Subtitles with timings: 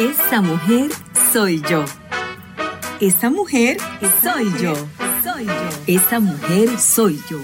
[0.00, 0.90] Esa mujer
[1.30, 1.84] soy yo.
[3.00, 3.76] Esa mujer
[4.22, 4.72] soy yo.
[5.22, 5.52] Soy yo.
[5.86, 7.38] Esa mujer soy yo.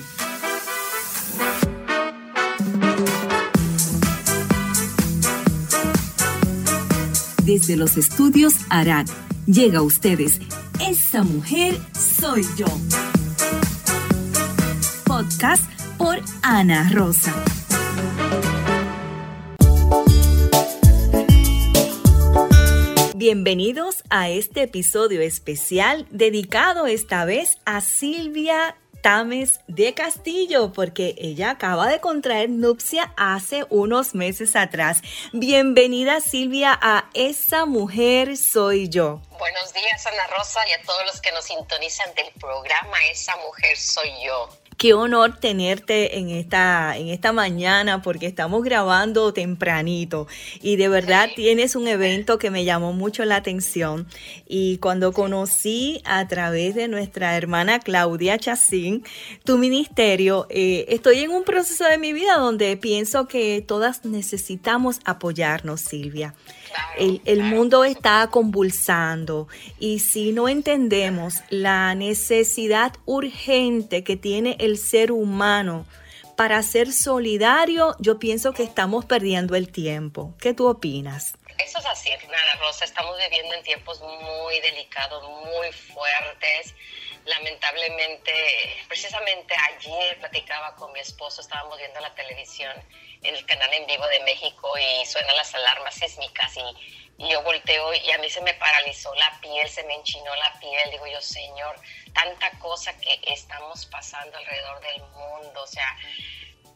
[7.45, 9.06] Desde los estudios Arad
[9.45, 10.41] llega a ustedes
[10.81, 12.64] Esa mujer soy yo.
[15.04, 15.64] Podcast
[15.99, 17.34] por Ana Rosa.
[23.28, 31.50] Bienvenidos a este episodio especial dedicado esta vez a Silvia Tames de Castillo, porque ella
[31.50, 35.02] acaba de contraer nupcia hace unos meses atrás.
[35.32, 39.20] Bienvenida Silvia a Esa Mujer Soy Yo.
[39.40, 43.77] Buenos días Ana Rosa y a todos los que nos sintonizan del programa Esa Mujer
[43.77, 44.48] Soy Yo.
[44.76, 50.26] Qué honor tenerte en esta, en esta mañana porque estamos grabando tempranito.
[50.60, 54.06] Y de verdad tienes un evento que me llamó mucho la atención.
[54.46, 59.02] Y cuando conocí a través de nuestra hermana Claudia Chacín
[59.44, 65.00] tu ministerio, eh, estoy en un proceso de mi vida donde pienso que todas necesitamos
[65.06, 66.34] apoyarnos, Silvia.
[66.96, 75.12] El, mundo está convulsando y si no entendemos la necesidad urgente que tiene el ser
[75.12, 75.86] humano
[76.36, 80.34] para ser solidario, yo pienso que estamos perdiendo el tiempo.
[80.38, 81.34] ¿Qué tú opinas?
[81.58, 82.84] Eso es así, Ana Rosa.
[82.84, 86.74] Estamos viviendo en tiempos muy delicados, muy fuertes.
[87.27, 88.32] Lamentablemente,
[88.86, 92.72] precisamente ayer platicaba con mi esposo, estábamos viendo la televisión
[93.20, 97.94] en el canal en vivo de México y suenan las alarmas sísmicas y, yo volteo
[97.94, 100.91] y a mí se me paralizó la piel, se me enchinó la piel.
[100.91, 101.80] Digo yo, Señor,
[102.12, 105.96] tanta cosa que estamos pasando alrededor del mundo, o sea,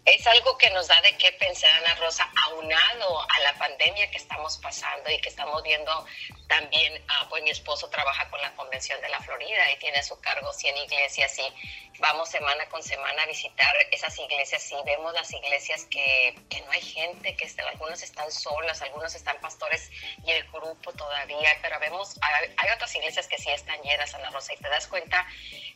[0.04, 4.16] es algo que nos da de qué pensar, Ana Rosa, aunado a la pandemia que
[4.16, 6.06] estamos pasando y que estamos viendo
[6.48, 10.02] también, ah, pues mi esposo trabaja con la Convención de la Florida y tiene a
[10.02, 15.12] su cargo 100 iglesias y vamos semana con semana a visitar esas iglesias y vemos
[15.12, 19.91] las iglesias que, que no hay gente, que están, algunos están solas, algunos están pastores
[20.25, 24.30] y el grupo todavía, pero vemos, hay, hay otras iglesias que sí están llenas, Ana
[24.30, 25.26] Rosa, y te das cuenta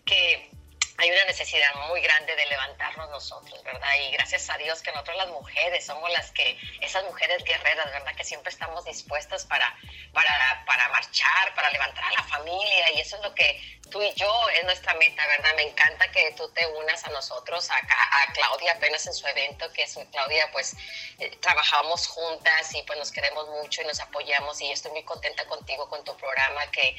[0.05, 0.51] que
[0.97, 3.89] hay una necesidad muy grande de levantarnos nosotros, ¿verdad?
[4.07, 8.15] Y gracias a Dios que nosotros las mujeres somos las que, esas mujeres guerreras, ¿verdad?
[8.15, 9.75] Que siempre estamos dispuestas para,
[10.13, 13.61] para, para marchar, para levantar a la familia y eso es lo que
[13.91, 15.51] tú y yo es nuestra meta, ¿verdad?
[15.57, 19.73] Me encanta que tú te unas a nosotros, a, a Claudia apenas en su evento,
[19.73, 20.77] que es Claudia, pues
[21.19, 25.45] eh, trabajamos juntas y pues nos queremos mucho y nos apoyamos y estoy muy contenta
[25.47, 26.97] contigo, con tu programa, que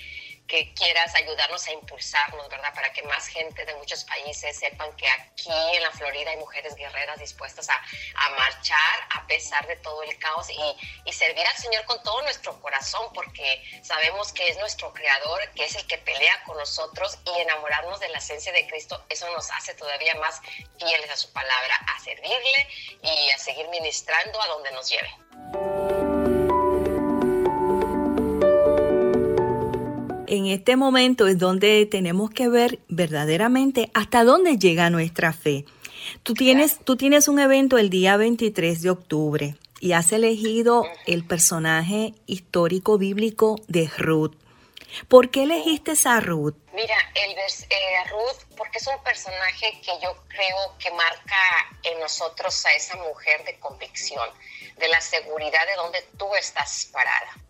[0.48, 2.74] que quieras ayudarnos a impulsarnos, ¿verdad?
[2.74, 6.76] Para que más gente de muchos países sepan que aquí en la Florida hay mujeres
[6.76, 11.58] guerreras dispuestas a, a marchar a pesar de todo el caos y, y, servir al
[11.58, 15.98] Señor con todo nuestro corazón, porque sabemos que es nuestro Creador, que es el que
[15.98, 20.42] pelea con nosotros y enamorarnos de la esencia de Cristo, eso nos hace todavía más
[20.78, 22.68] fieles a su palabra, a servirle
[23.02, 25.75] y a seguir ministrando a donde nos lleve.
[30.36, 35.66] En este momento es donde tenemos que ver verdaderamente hasta dónde llega nuestra fe.
[36.24, 41.26] Tú tienes, tú tienes un evento el día 23 de octubre y has elegido el
[41.26, 44.36] personaje histórico bíblico de Ruth.
[45.08, 46.56] ¿Por qué elegiste a Ruth?
[46.74, 51.36] Mira, el, eh, Ruth, porque es un personaje que yo creo que marca
[51.84, 54.30] en nosotros a esa mujer de convicción,
[54.78, 57.46] de la seguridad de donde tú estás parada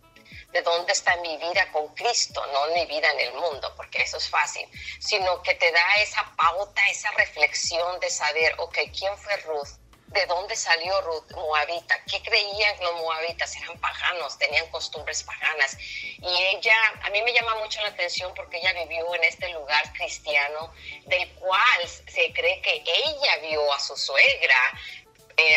[0.56, 4.16] de dónde está mi vida con Cristo, no mi vida en el mundo, porque eso
[4.16, 4.66] es fácil,
[5.02, 9.68] sino que te da esa pauta, esa reflexión de saber, ok, ¿quién fue Ruth?
[10.08, 12.02] ¿De dónde salió Ruth, moabita?
[12.10, 13.54] ¿Qué creían los moabitas?
[13.58, 15.78] Eran paganos, tenían costumbres paganas.
[15.82, 19.92] Y ella, a mí me llama mucho la atención porque ella vivió en este lugar
[19.92, 20.74] cristiano,
[21.08, 24.80] del cual se cree que ella vio a su suegra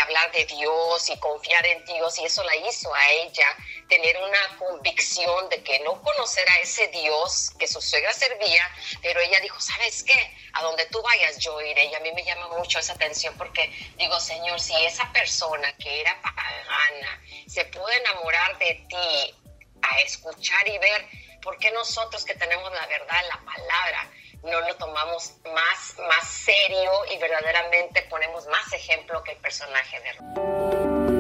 [0.03, 3.57] hablar de Dios y confiar en Dios y eso la hizo a ella
[3.89, 8.71] tener una convicción de que no conocer a ese Dios que su suegra servía,
[9.03, 10.37] pero ella dijo, ¿sabes qué?
[10.55, 13.71] A donde tú vayas yo iré y a mí me llama mucho esa atención porque
[13.97, 19.35] digo, Señor, si esa persona que era pagana se puede enamorar de ti
[19.83, 21.07] a escuchar y ver,
[21.43, 24.11] ¿por qué nosotros que tenemos la verdad, la palabra,
[24.43, 31.19] no lo tomamos más, más serio y verdaderamente ponemos más ejemplo que el personaje de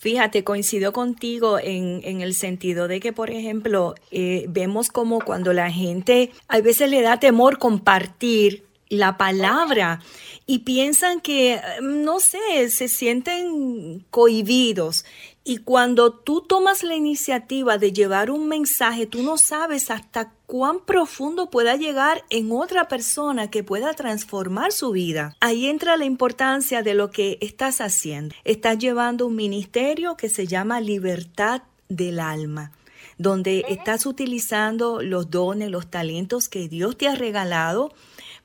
[0.00, 5.52] Fíjate, coincido contigo en, en, el sentido de que, por ejemplo, eh, vemos como cuando
[5.52, 10.00] la gente a veces le da temor compartir la palabra
[10.46, 15.04] y piensan que, no sé, se sienten cohibidos.
[15.42, 20.80] Y cuando tú tomas la iniciativa de llevar un mensaje, tú no sabes hasta cuán
[20.80, 25.34] profundo pueda llegar en otra persona que pueda transformar su vida.
[25.40, 28.34] Ahí entra la importancia de lo que estás haciendo.
[28.44, 32.72] Estás llevando un ministerio que se llama libertad del alma
[33.20, 37.92] donde estás utilizando los dones, los talentos que Dios te ha regalado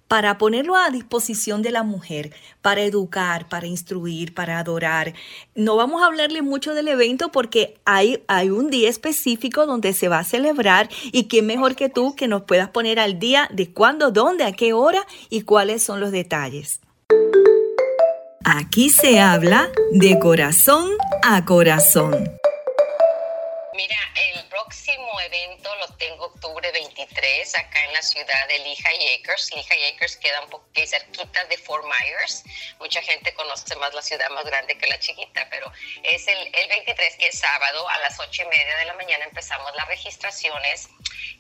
[0.08, 5.14] para ponerlo a disposición de la mujer, para educar, para instruir, para adorar.
[5.56, 10.08] No vamos a hablarle mucho del evento porque hay, hay un día específico donde se
[10.08, 13.72] va a celebrar y quién mejor que tú que nos puedas poner al día de
[13.72, 16.80] cuándo, dónde, a qué hora y cuáles son los detalles.
[18.44, 20.92] Aquí se habla de corazón
[21.24, 22.14] a corazón.
[23.76, 23.98] Mira,
[24.32, 29.52] el próximo evento lo tengo octubre 23 acá en la ciudad de Lehigh Acres.
[29.54, 32.44] Lehigh Acres queda un poco cerquita de Fort Myers.
[32.80, 35.70] Mucha gente conoce más la ciudad más grande que la chiquita, pero
[36.04, 39.26] es el, el 23 que es sábado a las 8 y media de la mañana
[39.26, 40.88] empezamos las registraciones.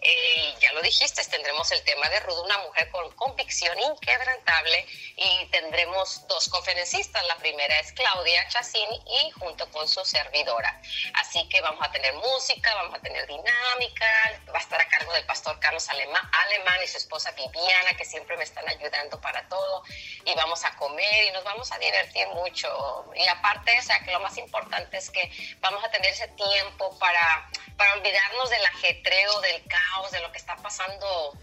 [0.02, 4.86] Eh, ya lo dijiste, tendremos el tema de Ruth, una mujer con convicción inquebrantable
[5.16, 7.26] y tendremos dos conferencistas.
[7.28, 8.88] La primera es Claudia Chacín
[9.24, 10.82] y junto con su servidora.
[11.14, 15.14] Así que vamos a tener música, vamos a tener dinámica, va a estar a cargo
[15.14, 19.48] del pastor Carlos Alemán, Alemán y su esposa Viviana, que siempre me están ayudando para
[19.48, 19.84] todo,
[20.26, 23.06] y vamos a comer y nos vamos a divertir mucho.
[23.16, 25.30] Y aparte, o sea, que lo más importante es que
[25.60, 30.38] vamos a tener ese tiempo para, para olvidarnos del ajetreo, del caos, de lo que
[30.38, 31.38] está pasando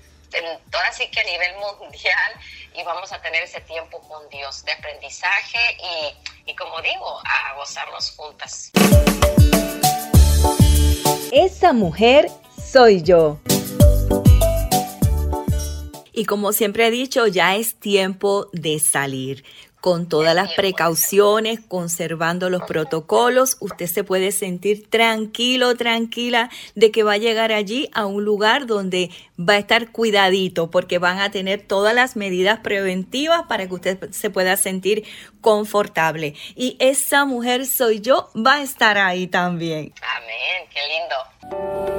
[0.70, 2.32] toda sí que a nivel mundial
[2.74, 5.58] y vamos a tener ese tiempo con Dios de aprendizaje
[6.46, 8.72] y, y como digo, a gozarnos juntas.
[11.34, 12.28] Esa mujer
[12.62, 13.40] soy yo.
[16.12, 19.42] Y como siempre he dicho, ya es tiempo de salir
[19.82, 27.02] con todas las precauciones, conservando los protocolos, usted se puede sentir tranquilo, tranquila de que
[27.02, 31.32] va a llegar allí a un lugar donde va a estar cuidadito, porque van a
[31.32, 35.02] tener todas las medidas preventivas para que usted se pueda sentir
[35.40, 36.36] confortable.
[36.54, 39.92] Y esa mujer soy yo, va a estar ahí también.
[40.00, 41.91] Amén, qué lindo.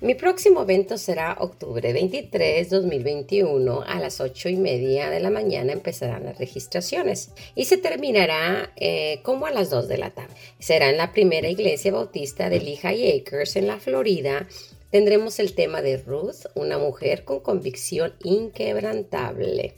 [0.00, 5.72] Mi próximo evento será octubre 23, 2021, a las 8 y media de la mañana
[5.72, 10.34] empezarán las registraciones y se terminará eh, como a las 2 de la tarde.
[10.60, 14.46] Será en la primera iglesia bautista de Lehigh Acres en la Florida.
[14.92, 19.74] Tendremos el tema de Ruth, una mujer con convicción inquebrantable.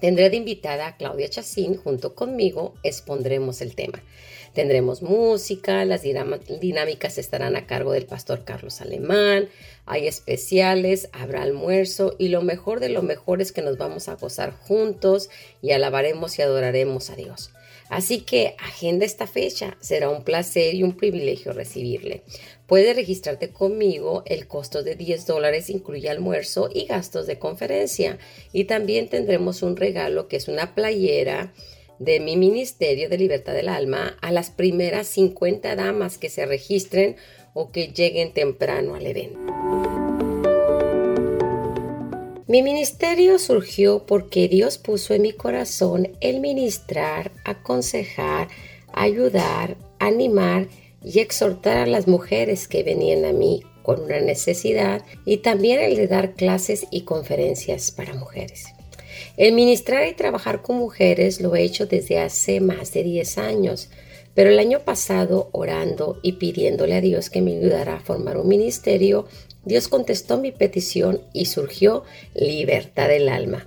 [0.00, 4.02] Tendré de invitada a Claudia Chacín, junto conmigo expondremos el tema.
[4.56, 9.50] Tendremos música, las dinámicas estarán a cargo del pastor Carlos Alemán,
[9.84, 14.14] hay especiales, habrá almuerzo y lo mejor de lo mejor es que nos vamos a
[14.14, 15.28] gozar juntos
[15.60, 17.50] y alabaremos y adoraremos a Dios.
[17.90, 22.22] Así que agenda esta fecha, será un placer y un privilegio recibirle.
[22.66, 28.16] Puedes registrarte conmigo, el costo de 10 dólares incluye almuerzo y gastos de conferencia
[28.54, 31.52] y también tendremos un regalo que es una playera
[31.98, 37.16] de mi Ministerio de Libertad del Alma a las primeras 50 damas que se registren
[37.54, 39.40] o que lleguen temprano al evento.
[42.48, 48.48] Mi ministerio surgió porque Dios puso en mi corazón el ministrar, aconsejar,
[48.92, 50.68] ayudar, animar
[51.02, 55.96] y exhortar a las mujeres que venían a mí con una necesidad y también el
[55.96, 58.75] de dar clases y conferencias para mujeres.
[59.36, 63.88] El ministrar y trabajar con mujeres lo he hecho desde hace más de 10 años,
[64.34, 68.48] pero el año pasado, orando y pidiéndole a Dios que me ayudara a formar un
[68.48, 69.26] ministerio,
[69.64, 72.04] Dios contestó mi petición y surgió
[72.34, 73.66] libertad del alma.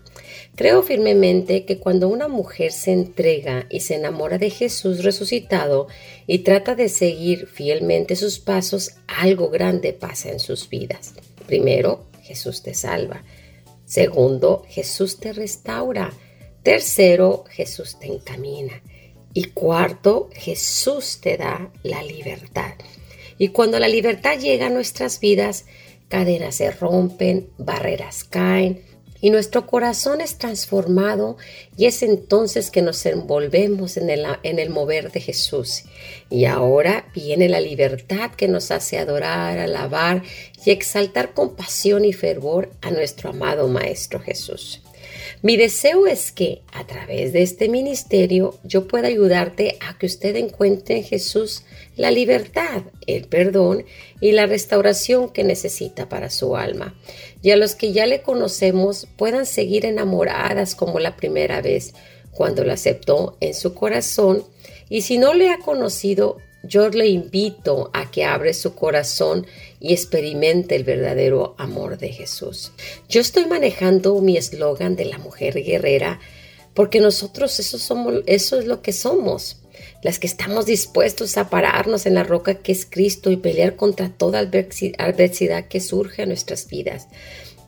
[0.55, 5.87] Creo firmemente que cuando una mujer se entrega y se enamora de Jesús resucitado
[6.27, 11.13] y trata de seguir fielmente sus pasos, algo grande pasa en sus vidas.
[11.47, 13.23] Primero, Jesús te salva.
[13.89, 16.13] Segundo, Jesús te restaura.
[16.61, 18.83] Tercero, Jesús te encamina.
[19.33, 22.75] Y cuarto, Jesús te da la libertad.
[23.39, 25.65] Y cuando la libertad llega a nuestras vidas,
[26.07, 28.83] cadenas se rompen, barreras caen,
[29.21, 31.37] y nuestro corazón es transformado
[31.77, 35.83] y es entonces que nos envolvemos en el, en el mover de Jesús.
[36.29, 40.23] Y ahora viene la libertad que nos hace adorar, alabar
[40.65, 44.81] y exaltar con pasión y fervor a nuestro amado Maestro Jesús.
[45.41, 50.35] Mi deseo es que a través de este ministerio yo pueda ayudarte a que usted
[50.35, 51.63] encuentre en Jesús
[51.95, 53.85] la libertad, el perdón
[54.19, 56.93] y la restauración que necesita para su alma.
[57.41, 61.93] Y a los que ya le conocemos puedan seguir enamoradas como la primera vez
[62.31, 64.43] cuando la aceptó en su corazón.
[64.89, 69.47] Y si no le ha conocido, yo le invito a que abre su corazón
[69.79, 72.71] y experimente el verdadero amor de Jesús.
[73.07, 76.19] Yo estoy manejando mi eslogan de la mujer guerrera
[76.73, 79.61] porque nosotros eso, somos, eso es lo que somos,
[80.03, 84.09] las que estamos dispuestos a pararnos en la roca que es Cristo y pelear contra
[84.09, 87.07] toda adversidad que surge a nuestras vidas.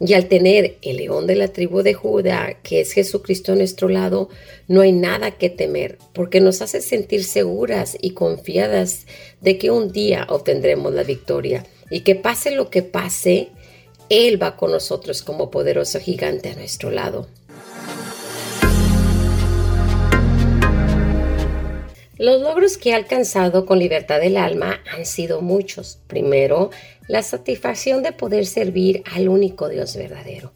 [0.03, 3.87] Y al tener el león de la tribu de Judá, que es Jesucristo a nuestro
[3.87, 4.29] lado,
[4.67, 9.05] no hay nada que temer, porque nos hace sentir seguras y confiadas
[9.41, 13.49] de que un día obtendremos la victoria y que pase lo que pase,
[14.09, 17.27] Él va con nosotros como poderoso gigante a nuestro lado.
[22.17, 25.97] Los logros que he alcanzado con libertad del alma han sido muchos.
[26.05, 26.69] Primero,
[27.07, 30.53] la satisfacción de poder servir al único Dios verdadero,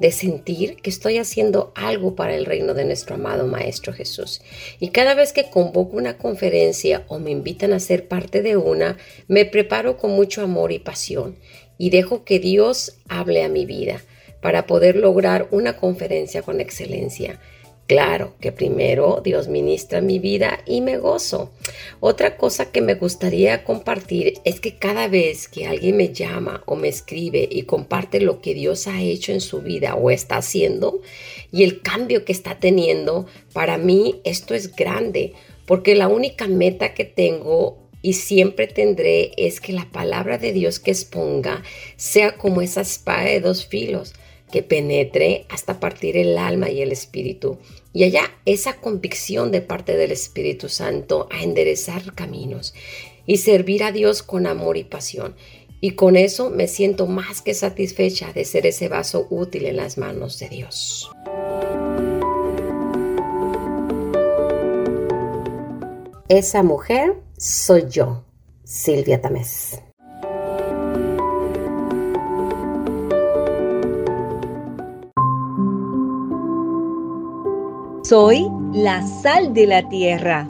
[0.00, 4.42] de sentir que estoy haciendo algo para el reino de nuestro amado Maestro Jesús.
[4.78, 8.98] Y cada vez que convoco una conferencia o me invitan a ser parte de una,
[9.28, 11.36] me preparo con mucho amor y pasión
[11.78, 14.02] y dejo que Dios hable a mi vida
[14.40, 17.40] para poder lograr una conferencia con excelencia.
[17.86, 21.52] Claro que primero Dios ministra mi vida y me gozo.
[22.00, 26.74] Otra cosa que me gustaría compartir es que cada vez que alguien me llama o
[26.74, 31.00] me escribe y comparte lo que Dios ha hecho en su vida o está haciendo
[31.52, 36.92] y el cambio que está teniendo, para mí esto es grande porque la única meta
[36.92, 41.62] que tengo y siempre tendré es que la palabra de Dios que exponga
[41.96, 44.12] sea como esa espada de dos filos
[44.50, 47.58] que penetre hasta partir el alma y el espíritu.
[47.92, 52.74] Y allá esa convicción de parte del Espíritu Santo a enderezar caminos
[53.26, 55.34] y servir a Dios con amor y pasión.
[55.80, 59.98] Y con eso me siento más que satisfecha de ser ese vaso útil en las
[59.98, 61.10] manos de Dios.
[66.28, 68.24] Esa mujer soy yo,
[68.64, 69.80] Silvia Tamés.
[78.08, 80.48] Soy la sal de la tierra.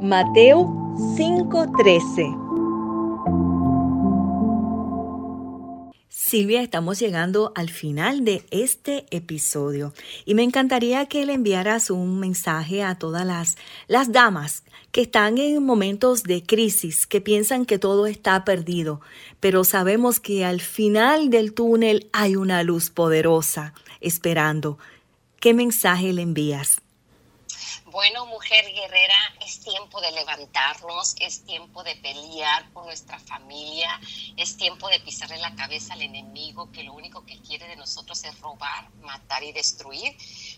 [0.00, 2.34] Mateo 5:13.
[6.08, 9.92] Silvia, estamos llegando al final de este episodio
[10.24, 15.36] y me encantaría que le enviaras un mensaje a todas las, las damas que están
[15.36, 19.02] en momentos de crisis, que piensan que todo está perdido,
[19.40, 24.78] pero sabemos que al final del túnel hay una luz poderosa esperando.
[25.38, 26.80] ¿Qué mensaje le envías?
[27.94, 34.00] Bueno, mujer guerrera, es tiempo de levantarnos, es tiempo de pelear por nuestra familia,
[34.36, 38.24] es tiempo de pisarle la cabeza al enemigo que lo único que quiere de nosotros
[38.24, 40.16] es robar, matar y destruir.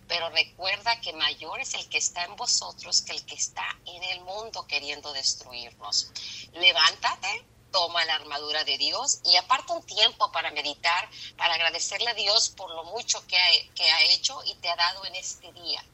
[0.08, 4.02] Pero recuerda que mayor es el que está en vosotros que el que está en
[4.02, 6.12] el mundo queriendo destruirnos.
[6.54, 12.14] Levántate, toma la armadura de Dios y aparta un tiempo para meditar, para agradecerle a
[12.14, 15.52] Dios por lo mucho que ha, que ha hecho y te ha dado en este
[15.52, 15.84] día.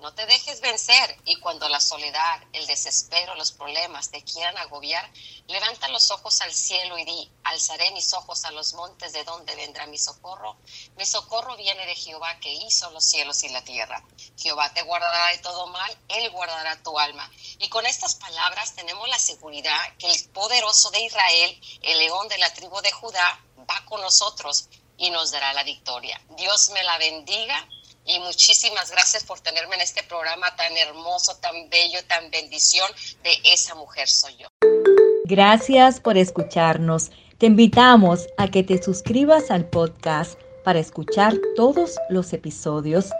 [0.00, 5.06] No te dejes vencer y cuando la soledad, el desespero, los problemas te quieran agobiar,
[5.46, 9.54] levanta los ojos al cielo y di, alzaré mis ojos a los montes de donde
[9.56, 10.56] vendrá mi socorro.
[10.96, 14.02] Mi socorro viene de Jehová que hizo los cielos y la tierra.
[14.38, 17.30] Jehová te guardará de todo mal, Él guardará tu alma.
[17.58, 22.38] Y con estas palabras tenemos la seguridad que el poderoso de Israel, el león de
[22.38, 26.18] la tribu de Judá, va con nosotros y nos dará la victoria.
[26.30, 27.68] Dios me la bendiga
[28.04, 32.88] y muchísimas gracias por tenerme en este programa tan hermoso, tan bello, tan bendición
[33.22, 34.48] de esa mujer soy yo.
[35.24, 37.10] Gracias por escucharnos.
[37.38, 43.10] Te invitamos a que te suscribas al podcast para escuchar todos los episodios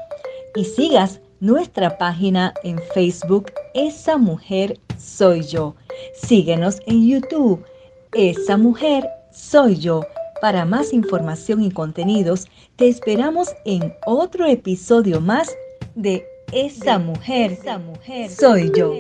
[0.54, 5.75] y sigas nuestra página en Facebook Esa Mujer Soy Yo.
[6.20, 7.64] Síguenos en YouTube
[8.12, 10.02] Esa Mujer Soy Yo
[10.40, 15.54] para más información y contenidos, te esperamos en otro episodio más
[15.94, 18.30] de Esa mujer, esa mujer.
[18.30, 18.92] Soy yo.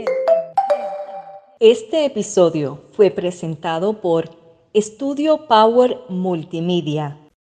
[1.58, 4.30] Este episodio fue presentado por
[4.72, 7.19] Estudio Power Multimedia